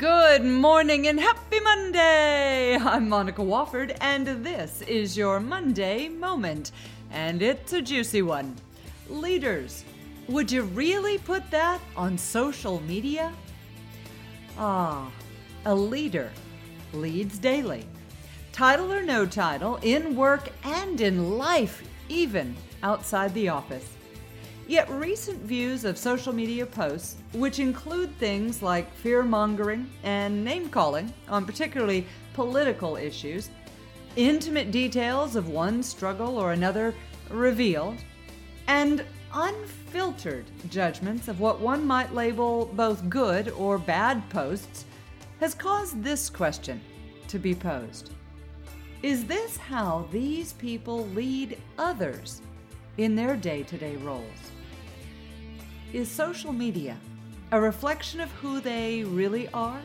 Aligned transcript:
Good 0.00 0.46
morning 0.46 1.08
and 1.08 1.20
happy 1.20 1.60
Monday! 1.60 2.74
I'm 2.74 3.06
Monica 3.06 3.42
Wofford, 3.42 3.94
and 4.00 4.26
this 4.42 4.80
is 4.88 5.14
your 5.14 5.40
Monday 5.40 6.08
moment. 6.08 6.72
And 7.10 7.42
it's 7.42 7.74
a 7.74 7.82
juicy 7.82 8.22
one. 8.22 8.56
Leaders, 9.10 9.84
would 10.26 10.50
you 10.50 10.62
really 10.62 11.18
put 11.18 11.50
that 11.50 11.82
on 11.98 12.16
social 12.16 12.80
media? 12.84 13.30
Ah, 14.56 15.12
a 15.66 15.74
leader 15.74 16.30
leads 16.94 17.38
daily. 17.38 17.84
Title 18.52 18.90
or 18.90 19.02
no 19.02 19.26
title, 19.26 19.78
in 19.82 20.16
work 20.16 20.48
and 20.64 20.98
in 21.02 21.36
life, 21.36 21.82
even 22.08 22.56
outside 22.82 23.34
the 23.34 23.50
office. 23.50 23.98
Yet 24.70 24.88
recent 24.88 25.42
views 25.42 25.84
of 25.84 25.98
social 25.98 26.32
media 26.32 26.64
posts, 26.64 27.16
which 27.32 27.58
include 27.58 28.16
things 28.18 28.62
like 28.62 28.94
fear 28.94 29.24
mongering 29.24 29.90
and 30.04 30.44
name 30.44 30.68
calling 30.68 31.12
on 31.28 31.44
particularly 31.44 32.06
political 32.34 32.94
issues, 32.94 33.50
intimate 34.14 34.70
details 34.70 35.34
of 35.34 35.48
one 35.48 35.82
struggle 35.82 36.38
or 36.38 36.52
another 36.52 36.94
revealed, 37.30 37.96
and 38.68 39.04
unfiltered 39.34 40.44
judgments 40.68 41.26
of 41.26 41.40
what 41.40 41.58
one 41.58 41.84
might 41.84 42.14
label 42.14 42.66
both 42.74 43.08
good 43.08 43.48
or 43.48 43.76
bad 43.76 44.22
posts, 44.30 44.84
has 45.40 45.52
caused 45.52 46.00
this 46.00 46.30
question 46.30 46.80
to 47.26 47.40
be 47.40 47.56
posed 47.56 48.12
Is 49.02 49.24
this 49.24 49.56
how 49.56 50.06
these 50.12 50.52
people 50.52 51.08
lead 51.08 51.58
others 51.76 52.40
in 52.98 53.16
their 53.16 53.34
day 53.34 53.64
to 53.64 53.76
day 53.76 53.96
roles? 53.96 54.52
Is 55.92 56.08
social 56.08 56.52
media 56.52 56.96
a 57.50 57.60
reflection 57.60 58.20
of 58.20 58.30
who 58.30 58.60
they 58.60 59.02
really 59.02 59.48
are? 59.48 59.80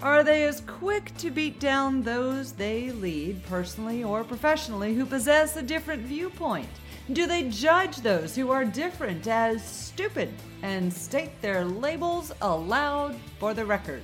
Are 0.00 0.22
they 0.22 0.44
as 0.44 0.60
quick 0.60 1.12
to 1.16 1.32
beat 1.32 1.58
down 1.58 2.02
those 2.02 2.52
they 2.52 2.92
lead, 2.92 3.44
personally 3.46 4.04
or 4.04 4.22
professionally, 4.22 4.94
who 4.94 5.06
possess 5.06 5.56
a 5.56 5.62
different 5.62 6.02
viewpoint? 6.02 6.68
Do 7.12 7.26
they 7.26 7.48
judge 7.48 7.96
those 7.96 8.36
who 8.36 8.52
are 8.52 8.64
different 8.64 9.26
as 9.26 9.64
stupid 9.64 10.32
and 10.62 10.92
state 10.92 11.42
their 11.42 11.64
labels 11.64 12.30
aloud 12.40 13.16
for 13.40 13.54
the 13.54 13.66
record? 13.66 14.02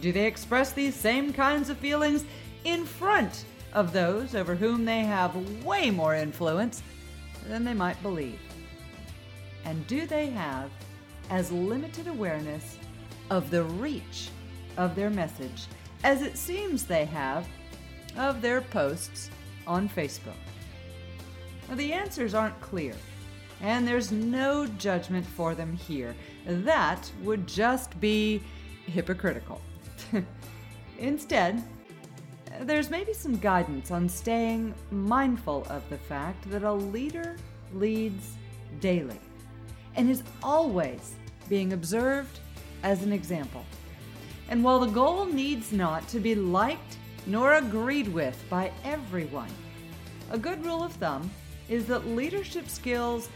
Do 0.00 0.12
they 0.12 0.26
express 0.26 0.72
these 0.72 0.94
same 0.94 1.32
kinds 1.32 1.70
of 1.70 1.78
feelings 1.78 2.26
in 2.64 2.84
front 2.84 3.46
of 3.72 3.94
those 3.94 4.34
over 4.34 4.54
whom 4.54 4.84
they 4.84 5.00
have 5.00 5.64
way 5.64 5.90
more 5.90 6.14
influence 6.14 6.82
than 7.48 7.64
they 7.64 7.74
might 7.74 8.02
believe? 8.02 8.38
And 9.66 9.84
do 9.88 10.06
they 10.06 10.28
have 10.28 10.70
as 11.28 11.50
limited 11.50 12.06
awareness 12.06 12.78
of 13.30 13.50
the 13.50 13.64
reach 13.64 14.30
of 14.76 14.94
their 14.94 15.10
message 15.10 15.66
as 16.04 16.22
it 16.22 16.38
seems 16.38 16.84
they 16.84 17.04
have 17.04 17.48
of 18.16 18.40
their 18.40 18.60
posts 18.60 19.28
on 19.66 19.88
Facebook? 19.88 20.38
Now, 21.68 21.74
the 21.74 21.92
answers 21.92 22.32
aren't 22.32 22.58
clear, 22.60 22.94
and 23.60 23.86
there's 23.86 24.12
no 24.12 24.68
judgment 24.78 25.26
for 25.26 25.56
them 25.56 25.76
here. 25.76 26.14
That 26.46 27.10
would 27.24 27.48
just 27.48 27.98
be 28.00 28.40
hypocritical. 28.86 29.60
Instead, 30.98 31.60
there's 32.60 32.88
maybe 32.88 33.12
some 33.12 33.36
guidance 33.36 33.90
on 33.90 34.08
staying 34.08 34.74
mindful 34.92 35.66
of 35.68 35.82
the 35.90 35.98
fact 35.98 36.48
that 36.52 36.62
a 36.62 36.72
leader 36.72 37.36
leads 37.74 38.36
daily 38.78 39.18
and 39.96 40.10
is 40.10 40.22
always 40.42 41.14
being 41.48 41.72
observed 41.72 42.40
as 42.82 43.02
an 43.02 43.12
example. 43.12 43.64
And 44.48 44.62
while 44.62 44.78
the 44.78 44.86
goal 44.86 45.26
needs 45.26 45.72
not 45.72 46.06
to 46.08 46.20
be 46.20 46.34
liked 46.34 46.98
nor 47.26 47.54
agreed 47.54 48.08
with 48.08 48.42
by 48.48 48.70
everyone, 48.84 49.50
a 50.30 50.38
good 50.38 50.64
rule 50.64 50.84
of 50.84 50.92
thumb 50.92 51.30
is 51.68 51.86
that 51.86 52.06
leadership 52.06 52.68
skills 52.68 53.28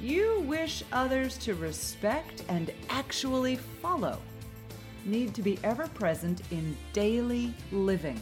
you 0.00 0.40
wish 0.46 0.82
others 0.92 1.36
to 1.38 1.54
respect 1.54 2.44
and 2.48 2.70
actually 2.88 3.56
follow 3.56 4.18
need 5.04 5.34
to 5.34 5.42
be 5.42 5.58
ever 5.62 5.86
present 5.88 6.40
in 6.50 6.76
daily 6.92 7.54
living, 7.70 8.18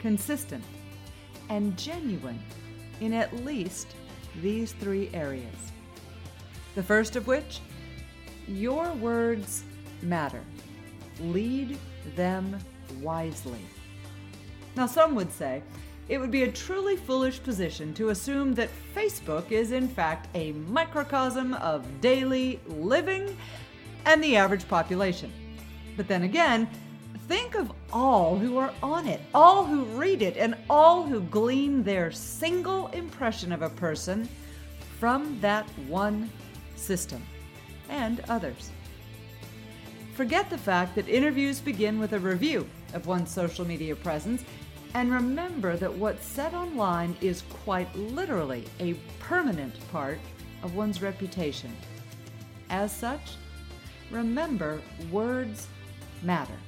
consistent, 0.00 0.64
and 1.50 1.76
genuine 1.76 2.38
in 3.00 3.12
at 3.12 3.34
least 3.44 3.88
these 4.40 4.72
three 4.72 5.10
areas. 5.12 5.72
The 6.74 6.82
first 6.82 7.16
of 7.16 7.26
which, 7.26 7.60
your 8.48 8.92
words 8.94 9.64
matter. 10.00 10.42
Lead 11.20 11.78
them 12.16 12.58
wisely. 13.00 13.60
Now, 14.74 14.86
some 14.86 15.14
would 15.14 15.32
say 15.32 15.62
it 16.08 16.18
would 16.18 16.30
be 16.30 16.44
a 16.44 16.52
truly 16.52 16.96
foolish 16.96 17.42
position 17.42 17.94
to 17.94 18.08
assume 18.08 18.54
that 18.54 18.70
Facebook 18.94 19.52
is, 19.52 19.72
in 19.72 19.86
fact, 19.86 20.28
a 20.34 20.52
microcosm 20.52 21.54
of 21.54 22.00
daily 22.00 22.58
living 22.66 23.36
and 24.06 24.22
the 24.22 24.36
average 24.36 24.66
population. 24.66 25.32
But 25.96 26.08
then 26.08 26.22
again, 26.22 26.68
think 27.28 27.54
of 27.54 27.72
all 27.92 28.36
who 28.36 28.56
are 28.56 28.72
on 28.82 29.06
it, 29.06 29.20
all 29.34 29.64
who 29.64 29.84
read 29.84 30.22
it, 30.22 30.36
and 30.36 30.56
all 30.68 31.04
who 31.04 31.20
glean 31.20 31.82
their 31.82 32.10
single 32.10 32.88
impression 32.88 33.52
of 33.52 33.62
a 33.62 33.70
person 33.70 34.28
from 34.98 35.38
that 35.40 35.68
one 35.86 36.30
system, 36.82 37.22
and 37.88 38.20
others. 38.28 38.70
Forget 40.14 40.50
the 40.50 40.58
fact 40.58 40.94
that 40.94 41.08
interviews 41.08 41.60
begin 41.60 41.98
with 41.98 42.12
a 42.12 42.18
review 42.18 42.68
of 42.92 43.06
one's 43.06 43.30
social 43.30 43.66
media 43.66 43.96
presence, 43.96 44.44
and 44.94 45.10
remember 45.10 45.76
that 45.76 45.94
what's 45.94 46.26
said 46.26 46.52
online 46.52 47.16
is 47.22 47.44
quite 47.64 47.94
literally 47.96 48.64
a 48.78 48.94
permanent 49.20 49.74
part 49.90 50.18
of 50.62 50.74
one's 50.74 51.00
reputation. 51.00 51.74
As 52.68 52.92
such, 52.92 53.36
remember 54.10 54.82
words 55.10 55.68
matter. 56.22 56.58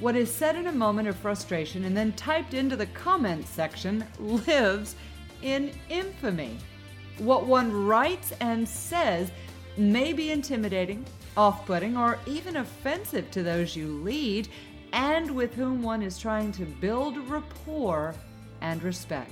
What 0.00 0.16
is 0.16 0.32
said 0.32 0.56
in 0.56 0.68
a 0.68 0.72
moment 0.72 1.08
of 1.08 1.16
frustration 1.16 1.84
and 1.84 1.96
then 1.96 2.12
typed 2.12 2.54
into 2.54 2.76
the 2.76 2.86
comments 2.86 3.50
section 3.50 4.04
lives 4.18 4.94
in 5.42 5.72
infamy 5.90 6.56
what 7.18 7.46
one 7.46 7.86
writes 7.86 8.32
and 8.40 8.68
says 8.68 9.30
may 9.76 10.12
be 10.12 10.30
intimidating, 10.30 11.04
off 11.36 11.64
putting, 11.66 11.96
or 11.96 12.18
even 12.26 12.56
offensive 12.56 13.30
to 13.30 13.42
those 13.42 13.76
you 13.76 13.86
lead 14.02 14.48
and 14.92 15.30
with 15.30 15.54
whom 15.54 15.82
one 15.82 16.02
is 16.02 16.18
trying 16.18 16.52
to 16.52 16.64
build 16.64 17.16
rapport 17.28 18.14
and 18.60 18.82
respect. 18.82 19.30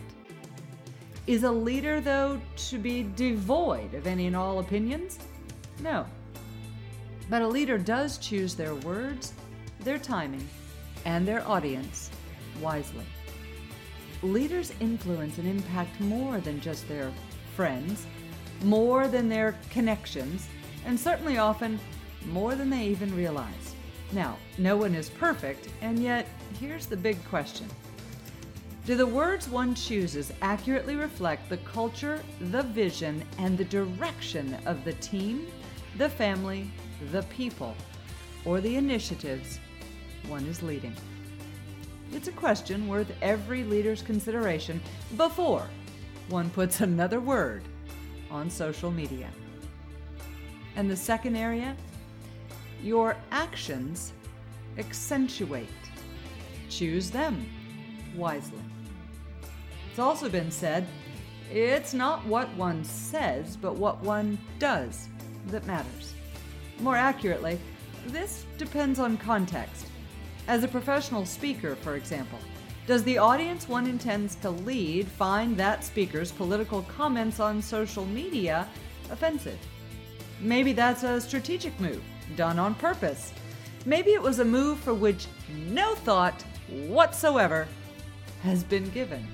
Is 1.26 1.42
a 1.42 1.50
leader, 1.50 2.00
though, 2.00 2.40
to 2.68 2.78
be 2.78 3.08
devoid 3.16 3.94
of 3.94 4.06
any 4.06 4.26
and 4.28 4.36
all 4.36 4.60
opinions? 4.60 5.18
No. 5.80 6.06
But 7.28 7.42
a 7.42 7.48
leader 7.48 7.78
does 7.78 8.18
choose 8.18 8.54
their 8.54 8.76
words, 8.76 9.32
their 9.80 9.98
timing, 9.98 10.46
and 11.04 11.26
their 11.26 11.46
audience 11.48 12.10
wisely. 12.60 13.04
Leaders 14.22 14.72
influence 14.80 15.38
and 15.38 15.48
impact 15.48 16.00
more 16.00 16.38
than 16.38 16.60
just 16.60 16.86
their 16.88 17.10
friends, 17.56 18.06
more 18.62 19.08
than 19.08 19.30
their 19.30 19.56
connections, 19.70 20.46
and 20.84 21.00
certainly 21.00 21.38
often 21.38 21.80
more 22.26 22.54
than 22.54 22.68
they 22.68 22.84
even 22.84 23.16
realize. 23.16 23.74
Now, 24.12 24.36
no 24.58 24.76
one 24.76 24.94
is 24.94 25.08
perfect, 25.08 25.68
and 25.80 25.98
yet 25.98 26.28
here's 26.60 26.84
the 26.84 26.98
big 26.98 27.22
question 27.24 27.66
Do 28.84 28.94
the 28.94 29.06
words 29.06 29.48
one 29.48 29.74
chooses 29.74 30.32
accurately 30.42 30.96
reflect 30.96 31.48
the 31.48 31.56
culture, 31.58 32.22
the 32.40 32.62
vision, 32.62 33.24
and 33.38 33.56
the 33.56 33.64
direction 33.64 34.54
of 34.66 34.84
the 34.84 34.92
team, 34.94 35.46
the 35.96 36.10
family, 36.10 36.70
the 37.10 37.22
people, 37.24 37.74
or 38.44 38.60
the 38.60 38.76
initiatives 38.76 39.60
one 40.28 40.44
is 40.44 40.62
leading? 40.62 40.94
It's 42.12 42.28
a 42.28 42.32
question 42.32 42.86
worth 42.86 43.10
every 43.22 43.64
leader's 43.64 44.02
consideration 44.02 44.80
before 45.16 45.68
one 46.28 46.50
puts 46.50 46.80
another 46.80 47.20
word 47.20 47.62
on 48.30 48.50
social 48.50 48.90
media. 48.90 49.28
And 50.76 50.90
the 50.90 50.96
second 50.96 51.36
area, 51.36 51.76
your 52.82 53.16
actions 53.30 54.12
accentuate. 54.78 55.68
Choose 56.68 57.10
them 57.10 57.46
wisely. 58.14 58.60
It's 59.90 59.98
also 59.98 60.28
been 60.28 60.50
said 60.50 60.86
it's 61.50 61.94
not 61.94 62.24
what 62.26 62.52
one 62.54 62.82
says, 62.84 63.56
but 63.56 63.76
what 63.76 64.02
one 64.02 64.36
does 64.58 65.08
that 65.46 65.66
matters. 65.66 66.14
More 66.80 66.96
accurately, 66.96 67.58
this 68.08 68.44
depends 68.58 68.98
on 68.98 69.16
context. 69.16 69.86
As 70.48 70.64
a 70.64 70.68
professional 70.68 71.24
speaker, 71.24 71.76
for 71.76 71.94
example, 71.94 72.38
does 72.86 73.02
the 73.02 73.18
audience 73.18 73.68
one 73.68 73.88
intends 73.88 74.36
to 74.36 74.50
lead 74.50 75.08
find 75.08 75.56
that 75.56 75.82
speaker's 75.82 76.30
political 76.30 76.82
comments 76.82 77.40
on 77.40 77.60
social 77.60 78.06
media 78.06 78.68
offensive? 79.10 79.58
Maybe 80.40 80.72
that's 80.72 81.02
a 81.02 81.20
strategic 81.20 81.78
move, 81.80 82.00
done 82.36 82.60
on 82.60 82.76
purpose. 82.76 83.32
Maybe 83.86 84.12
it 84.12 84.22
was 84.22 84.38
a 84.38 84.44
move 84.44 84.78
for 84.78 84.94
which 84.94 85.26
no 85.68 85.96
thought 85.96 86.44
whatsoever 86.68 87.66
has 88.44 88.62
been 88.62 88.88
given. 88.90 89.26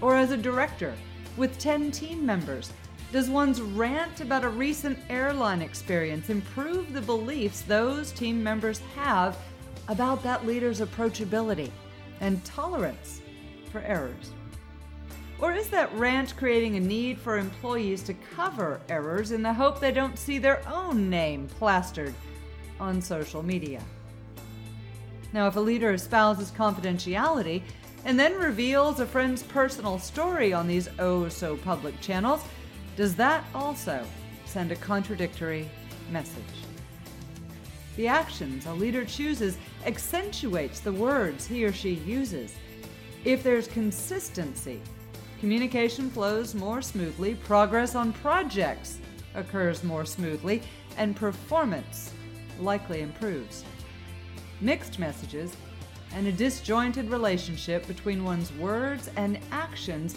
Or 0.00 0.14
as 0.14 0.30
a 0.30 0.36
director 0.36 0.94
with 1.36 1.58
10 1.58 1.90
team 1.90 2.24
members, 2.24 2.72
does 3.10 3.28
one's 3.28 3.60
rant 3.60 4.20
about 4.20 4.44
a 4.44 4.48
recent 4.48 4.96
airline 5.10 5.60
experience 5.62 6.30
improve 6.30 6.92
the 6.92 7.00
beliefs 7.00 7.62
those 7.62 8.12
team 8.12 8.40
members 8.40 8.78
have 8.94 9.36
about 9.88 10.22
that 10.22 10.46
leader's 10.46 10.80
approachability 10.80 11.72
and 12.20 12.44
tolerance 12.44 13.20
for 13.70 13.80
errors? 13.80 14.32
Or 15.40 15.52
is 15.52 15.68
that 15.70 15.94
rant 15.94 16.36
creating 16.36 16.76
a 16.76 16.80
need 16.80 17.18
for 17.18 17.38
employees 17.38 18.02
to 18.04 18.14
cover 18.14 18.80
errors 18.88 19.30
in 19.30 19.42
the 19.42 19.52
hope 19.52 19.78
they 19.78 19.92
don't 19.92 20.18
see 20.18 20.38
their 20.38 20.66
own 20.68 21.08
name 21.08 21.46
plastered 21.46 22.14
on 22.80 23.00
social 23.00 23.42
media? 23.42 23.80
Now, 25.32 25.46
if 25.46 25.56
a 25.56 25.60
leader 25.60 25.92
espouses 25.92 26.50
confidentiality 26.50 27.62
and 28.04 28.18
then 28.18 28.34
reveals 28.38 29.00
a 29.00 29.06
friend's 29.06 29.42
personal 29.42 29.98
story 29.98 30.52
on 30.52 30.66
these 30.66 30.88
oh 30.98 31.28
so 31.28 31.56
public 31.56 32.00
channels, 32.00 32.42
does 32.96 33.14
that 33.16 33.44
also 33.54 34.04
send 34.44 34.72
a 34.72 34.76
contradictory 34.76 35.68
message? 36.10 36.67
The 37.98 38.06
actions 38.06 38.64
a 38.66 38.72
leader 38.72 39.04
chooses 39.04 39.58
accentuates 39.84 40.78
the 40.78 40.92
words 40.92 41.48
he 41.48 41.64
or 41.64 41.72
she 41.72 41.94
uses. 41.94 42.54
If 43.24 43.42
there's 43.42 43.66
consistency, 43.66 44.80
communication 45.40 46.08
flows 46.08 46.54
more 46.54 46.80
smoothly, 46.80 47.34
progress 47.34 47.96
on 47.96 48.12
projects 48.12 49.00
occurs 49.34 49.82
more 49.82 50.04
smoothly, 50.04 50.62
and 50.96 51.16
performance 51.16 52.12
likely 52.60 53.00
improves. 53.00 53.64
Mixed 54.60 55.00
messages 55.00 55.56
and 56.14 56.28
a 56.28 56.32
disjointed 56.32 57.10
relationship 57.10 57.84
between 57.88 58.22
one's 58.22 58.52
words 58.52 59.10
and 59.16 59.40
actions 59.50 60.16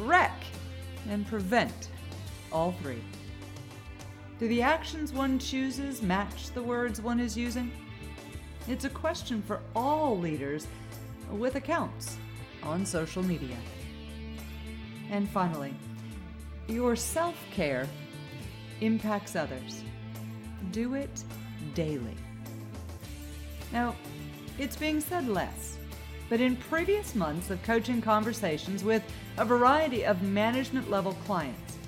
wreck 0.00 0.42
and 1.08 1.24
prevent 1.28 1.88
all 2.50 2.72
three. 2.82 3.00
Do 4.42 4.48
the 4.48 4.60
actions 4.60 5.12
one 5.12 5.38
chooses 5.38 6.02
match 6.02 6.50
the 6.50 6.60
words 6.64 7.00
one 7.00 7.20
is 7.20 7.36
using? 7.36 7.70
It's 8.66 8.84
a 8.84 8.90
question 8.90 9.40
for 9.40 9.60
all 9.76 10.18
leaders 10.18 10.66
with 11.30 11.54
accounts 11.54 12.16
on 12.64 12.84
social 12.84 13.22
media. 13.22 13.56
And 15.12 15.28
finally, 15.28 15.72
your 16.66 16.96
self 16.96 17.36
care 17.52 17.88
impacts 18.80 19.36
others. 19.36 19.84
Do 20.72 20.94
it 20.94 21.22
daily. 21.74 22.16
Now, 23.72 23.94
it's 24.58 24.74
being 24.74 25.00
said 25.00 25.28
less, 25.28 25.78
but 26.28 26.40
in 26.40 26.56
previous 26.56 27.14
months 27.14 27.50
of 27.50 27.62
coaching 27.62 28.02
conversations 28.02 28.82
with 28.82 29.04
a 29.38 29.44
variety 29.44 30.04
of 30.04 30.20
management 30.24 30.90
level 30.90 31.12
clients, 31.26 31.78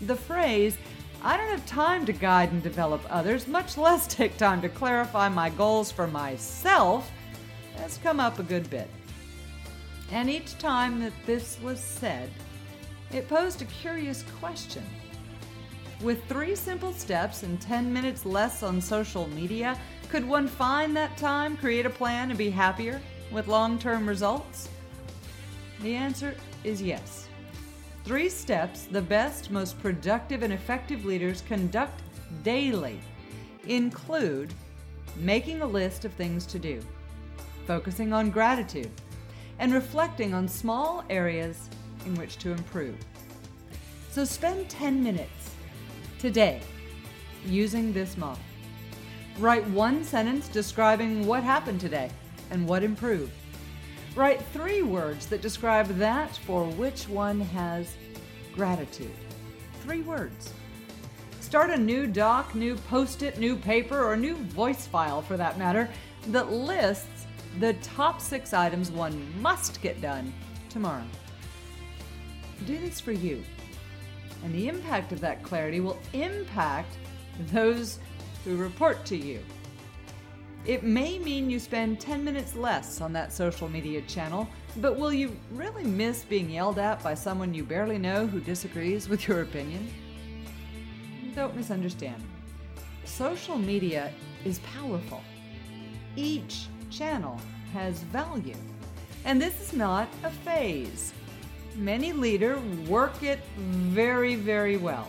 the 0.00 0.16
phrase, 0.16 0.78
I 1.22 1.36
don't 1.36 1.50
have 1.50 1.66
time 1.66 2.06
to 2.06 2.12
guide 2.14 2.50
and 2.50 2.62
develop 2.62 3.02
others, 3.10 3.46
much 3.46 3.76
less 3.76 4.06
take 4.06 4.38
time 4.38 4.62
to 4.62 4.70
clarify 4.70 5.28
my 5.28 5.50
goals 5.50 5.92
for 5.92 6.06
myself, 6.06 7.10
has 7.76 7.98
come 7.98 8.20
up 8.20 8.38
a 8.38 8.42
good 8.42 8.70
bit. 8.70 8.88
And 10.10 10.30
each 10.30 10.56
time 10.58 11.00
that 11.00 11.12
this 11.26 11.58
was 11.62 11.78
said, 11.78 12.30
it 13.12 13.28
posed 13.28 13.60
a 13.60 13.66
curious 13.66 14.24
question. 14.40 14.82
With 16.00 16.24
three 16.24 16.56
simple 16.56 16.92
steps 16.92 17.42
and 17.42 17.60
10 17.60 17.92
minutes 17.92 18.24
less 18.24 18.62
on 18.62 18.80
social 18.80 19.28
media, 19.28 19.78
could 20.08 20.26
one 20.26 20.48
find 20.48 20.96
that 20.96 21.16
time, 21.18 21.56
create 21.56 21.84
a 21.84 21.90
plan, 21.90 22.30
and 22.30 22.38
be 22.38 22.48
happier 22.48 23.00
with 23.30 23.46
long 23.46 23.78
term 23.78 24.08
results? 24.08 24.70
The 25.82 25.94
answer 25.94 26.34
is 26.64 26.80
yes. 26.80 27.29
Three 28.04 28.28
steps 28.28 28.84
the 28.84 29.02
best, 29.02 29.50
most 29.50 29.78
productive, 29.80 30.42
and 30.42 30.52
effective 30.52 31.04
leaders 31.04 31.42
conduct 31.42 32.02
daily 32.42 33.00
include 33.66 34.54
making 35.16 35.60
a 35.60 35.66
list 35.66 36.04
of 36.04 36.12
things 36.14 36.46
to 36.46 36.58
do, 36.58 36.80
focusing 37.66 38.12
on 38.12 38.30
gratitude, 38.30 38.90
and 39.58 39.72
reflecting 39.72 40.32
on 40.32 40.48
small 40.48 41.04
areas 41.10 41.68
in 42.06 42.14
which 42.14 42.38
to 42.38 42.52
improve. 42.52 42.96
So 44.10 44.24
spend 44.24 44.68
10 44.70 45.02
minutes 45.02 45.50
today 46.18 46.60
using 47.46 47.92
this 47.92 48.16
model. 48.16 48.42
Write 49.38 49.66
one 49.68 50.04
sentence 50.04 50.48
describing 50.48 51.26
what 51.26 51.44
happened 51.44 51.80
today 51.80 52.10
and 52.50 52.66
what 52.66 52.82
improved. 52.82 53.32
Write 54.16 54.42
three 54.52 54.82
words 54.82 55.26
that 55.26 55.40
describe 55.40 55.86
that 55.98 56.36
for 56.38 56.64
which 56.64 57.08
one 57.08 57.40
has 57.40 57.94
gratitude. 58.54 59.10
Three 59.82 60.02
words. 60.02 60.52
Start 61.40 61.70
a 61.70 61.76
new 61.76 62.06
doc, 62.06 62.54
new 62.54 62.76
post 62.76 63.22
it, 63.22 63.38
new 63.38 63.56
paper, 63.56 64.04
or 64.04 64.16
new 64.16 64.34
voice 64.34 64.86
file 64.86 65.22
for 65.22 65.36
that 65.36 65.58
matter 65.58 65.88
that 66.28 66.52
lists 66.52 67.26
the 67.58 67.72
top 67.74 68.20
six 68.20 68.52
items 68.52 68.90
one 68.90 69.26
must 69.40 69.80
get 69.80 70.00
done 70.00 70.32
tomorrow. 70.68 71.04
Do 72.66 72.78
this 72.78 73.00
for 73.00 73.12
you. 73.12 73.42
And 74.44 74.54
the 74.54 74.68
impact 74.68 75.12
of 75.12 75.20
that 75.20 75.42
clarity 75.42 75.80
will 75.80 75.98
impact 76.12 76.96
those 77.52 77.98
who 78.44 78.56
report 78.56 79.04
to 79.06 79.16
you. 79.16 79.40
It 80.66 80.82
may 80.82 81.18
mean 81.18 81.48
you 81.48 81.58
spend 81.58 82.00
10 82.00 82.22
minutes 82.22 82.54
less 82.54 83.00
on 83.00 83.14
that 83.14 83.32
social 83.32 83.68
media 83.68 84.02
channel, 84.02 84.46
but 84.76 84.98
will 84.98 85.12
you 85.12 85.34
really 85.52 85.84
miss 85.84 86.22
being 86.22 86.50
yelled 86.50 86.78
at 86.78 87.02
by 87.02 87.14
someone 87.14 87.54
you 87.54 87.64
barely 87.64 87.96
know 87.96 88.26
who 88.26 88.40
disagrees 88.40 89.08
with 89.08 89.26
your 89.26 89.40
opinion? 89.40 89.88
Don't 91.34 91.56
misunderstand. 91.56 92.22
Social 93.04 93.56
media 93.56 94.12
is 94.44 94.58
powerful. 94.60 95.22
Each 96.14 96.66
channel 96.90 97.40
has 97.72 98.02
value. 98.04 98.56
And 99.24 99.40
this 99.40 99.60
is 99.60 99.72
not 99.72 100.08
a 100.24 100.30
phase. 100.30 101.14
Many 101.76 102.12
leaders 102.12 102.60
work 102.86 103.22
it 103.22 103.40
very, 103.56 104.34
very 104.34 104.76
well. 104.76 105.08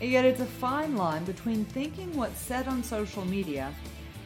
Yet 0.00 0.24
it's 0.24 0.40
a 0.40 0.46
fine 0.46 0.96
line 0.96 1.24
between 1.24 1.64
thinking 1.64 2.16
what's 2.16 2.38
said 2.38 2.68
on 2.68 2.84
social 2.84 3.24
media 3.24 3.74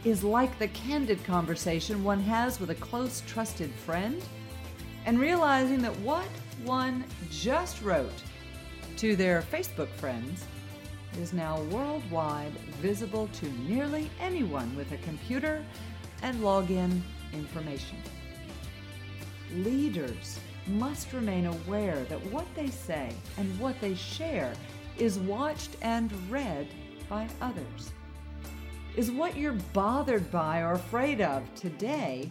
is 0.04 0.25
like 0.25 0.59
the 0.59 0.68
candid 0.68 1.23
conversation 1.25 2.02
one 2.02 2.21
has 2.21 2.59
with 2.59 2.71
a 2.71 2.75
close, 2.76 3.23
trusted 3.26 3.71
friend, 3.73 4.23
and 5.06 5.18
realizing 5.18 5.80
that 5.82 5.97
what 6.00 6.26
one 6.64 7.04
just 7.30 7.82
wrote 7.82 8.23
to 8.97 9.16
their 9.16 9.42
Facebook 9.42 9.88
friends 9.88 10.44
is 11.21 11.32
now 11.32 11.61
worldwide 11.64 12.52
visible 12.80 13.28
to 13.35 13.49
nearly 13.68 14.11
anyone 14.21 14.75
with 14.76 14.90
a 14.92 14.97
computer 14.99 15.64
and 16.23 16.40
login 16.40 17.00
information. 17.32 17.99
Leaders 19.56 20.38
must 20.66 21.12
remain 21.12 21.47
aware 21.47 22.04
that 22.04 22.25
what 22.26 22.47
they 22.54 22.68
say 22.68 23.12
and 23.37 23.59
what 23.59 23.78
they 23.80 23.94
share 23.94 24.52
is 24.99 25.18
watched 25.18 25.76
and 25.82 26.12
read 26.30 26.68
by 27.09 27.28
others. 27.40 27.92
Is 28.94 29.11
what 29.11 29.38
you're 29.38 29.56
bothered 29.72 30.30
by 30.30 30.61
or 30.61 30.72
afraid 30.72 31.22
of 31.22 31.42
today 31.54 32.30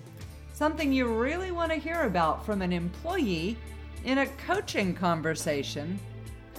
something 0.54 0.94
you 0.94 1.08
really 1.08 1.50
want 1.50 1.72
to 1.72 1.78
hear 1.80 2.04
about 2.04 2.46
from 2.46 2.62
an 2.62 2.72
employee 2.72 3.58
in 4.06 4.20
a 4.20 4.28
coaching 4.46 4.94
conversation 4.94 6.00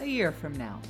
a 0.01 0.05
year 0.05 0.33
from 0.33 0.57
now? 0.57 0.81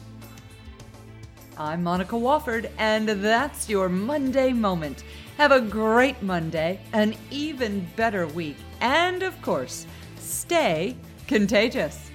I'm 1.59 1.83
Monica 1.83 2.17
Wofford, 2.17 2.71
and 2.79 3.07
that's 3.07 3.69
your 3.69 3.91
Monday 3.91 4.55
Moment. 4.55 5.05
Have 5.37 5.53
a 5.53 5.61
great 5.61 6.23
Monday, 6.23 6.81
an 6.95 7.15
even 7.31 7.87
better 7.97 8.27
week, 8.27 8.57
and 8.81 9.23
of 9.23 9.41
course, 9.43 9.87
stay 10.19 10.97
contagious. 11.27 12.11